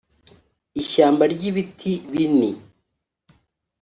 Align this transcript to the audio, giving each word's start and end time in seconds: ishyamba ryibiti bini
ishyamba 0.81 1.23
ryibiti 1.33 1.91
bini 2.11 2.49